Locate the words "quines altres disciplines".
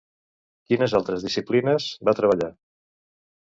0.71-1.87